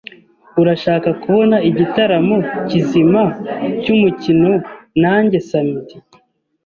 Urashaka 0.61 1.09
kubona 1.23 1.55
igitaramo 1.69 2.37
kizima 2.67 3.23
cyumukino 3.81 4.51
nanjye 5.01 5.37
samedi? 5.49 5.95